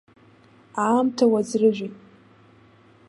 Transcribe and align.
Аамҭа 0.85 1.25
уаӡрыжәит! 1.31 1.95